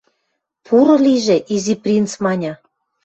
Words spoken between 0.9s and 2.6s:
лижӹ,— Изи принц маньы.